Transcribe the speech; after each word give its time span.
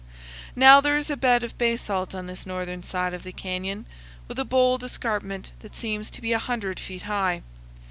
Now 0.55 0.81
there 0.81 0.97
is 0.97 1.11
a 1.11 1.15
bed 1.15 1.43
of 1.43 1.59
basalt 1.59 2.15
on 2.15 2.25
this 2.25 2.47
northern 2.47 2.81
side 2.81 3.13
of 3.13 3.21
the 3.21 3.31
canyon, 3.31 3.85
with 4.27 4.39
a 4.39 4.43
bold 4.45 4.83
escarpment 4.83 5.51
that 5.59 5.77
seems 5.77 6.09
to 6.09 6.21
be 6.23 6.33
a 6.33 6.39
hundred 6.39 6.79
feet 6.79 7.03
high. 7.03 7.43